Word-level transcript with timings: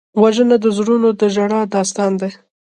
وژنه 0.21 0.55
د 0.63 0.65
زړونو 0.77 1.09
د 1.19 1.21
ژړا 1.35 1.61
داستان 1.75 2.11
دی 2.21 2.31